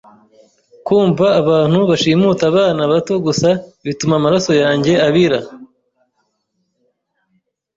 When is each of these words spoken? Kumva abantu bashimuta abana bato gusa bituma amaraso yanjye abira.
Kumva 0.85 1.25
abantu 1.41 1.79
bashimuta 1.89 2.43
abana 2.51 2.81
bato 2.91 3.13
gusa 3.25 3.49
bituma 3.85 4.13
amaraso 4.19 4.51
yanjye 4.63 4.93
abira. 5.07 5.39